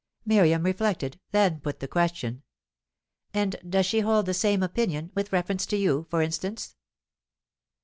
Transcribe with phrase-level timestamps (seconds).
[0.25, 2.41] Miriam reflected; then put the question:
[3.35, 6.75] "And does she hold the same opinion with reference to you, for instance?"